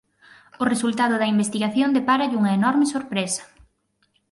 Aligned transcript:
O 0.61 0.63
resultado 0.73 1.15
da 1.17 1.31
investigación 1.33 1.89
depararalle 1.97 2.39
unha 2.41 2.55
enorme 2.59 2.85
sorpresa. 2.95 3.43